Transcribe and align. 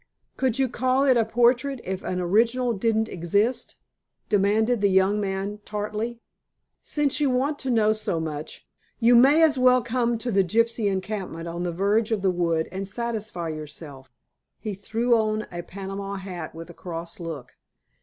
"Could 0.35 0.57
you 0.57 0.67
call 0.67 1.03
it 1.03 1.15
a 1.15 1.23
portrait 1.23 1.79
if 1.83 2.01
an 2.01 2.19
original 2.19 2.73
didn't 2.73 3.07
exist?" 3.07 3.75
demanded 4.29 4.81
the 4.81 4.89
young 4.89 5.19
man 5.21 5.59
tartly. 5.63 6.19
"Since 6.81 7.19
you 7.21 7.29
want 7.29 7.59
to 7.59 7.69
know 7.69 7.93
so 7.93 8.19
much, 8.19 8.67
you 8.99 9.13
may 9.13 9.43
as 9.43 9.59
well 9.59 9.83
come 9.83 10.17
to 10.17 10.31
the 10.31 10.43
gypsy 10.43 10.87
encampment 10.91 11.47
on 11.47 11.61
the 11.61 11.71
verge 11.71 12.11
of 12.11 12.23
the 12.23 12.31
wood 12.31 12.67
and 12.71 12.87
satisfy 12.87 13.49
yourself." 13.49 14.11
He 14.57 14.73
threw 14.73 15.15
on 15.15 15.45
a 15.51 15.61
Panama 15.61 16.15
hat, 16.15 16.55
with 16.55 16.71
a 16.71 16.73
cross 16.73 17.19
look. 17.19 17.53